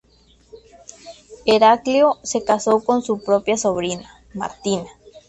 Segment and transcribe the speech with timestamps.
[1.45, 4.85] Heraclio se casó con su propia sobrina, Martina.